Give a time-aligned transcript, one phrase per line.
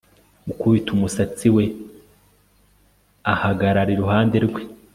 [0.47, 1.65] gukubita umusatsi we
[3.33, 4.61] ahagarara iruhande rwe